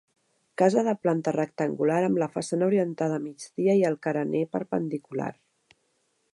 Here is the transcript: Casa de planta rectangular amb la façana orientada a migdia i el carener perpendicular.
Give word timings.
Casa 0.61 0.83
de 0.87 0.93
planta 1.03 1.33
rectangular 1.35 1.99
amb 2.07 2.21
la 2.23 2.29
façana 2.37 2.71
orientada 2.71 3.21
a 3.21 3.23
migdia 3.27 3.79
i 3.83 3.87
el 3.93 4.01
carener 4.07 4.45
perpendicular. 4.57 5.33